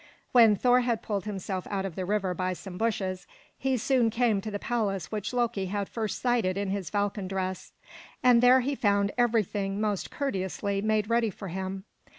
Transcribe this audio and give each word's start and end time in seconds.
When 0.31 0.55
Thor 0.55 0.79
had 0.81 1.03
pulled 1.03 1.25
himself 1.25 1.67
out 1.69 1.85
of 1.85 1.95
the 1.95 2.05
river 2.05 2.33
by 2.33 2.53
some 2.53 2.75
bushes, 2.75 3.27
he 3.55 3.77
soon 3.77 4.09
came 4.09 4.41
to 4.41 4.49
the 4.49 4.57
palace 4.57 5.11
which 5.11 5.31
Loki 5.31 5.67
had 5.67 5.87
first 5.87 6.19
sighted 6.19 6.57
in 6.57 6.69
his 6.71 6.89
falcon 6.89 7.27
dress. 7.27 7.71
And 8.23 8.41
there 8.41 8.61
he 8.61 8.73
found 8.73 9.11
everything 9.15 9.79
most 9.79 10.09
courteously 10.09 10.81
made 10.81 11.07
ready 11.07 11.29
for 11.29 11.49
him. 11.49 11.83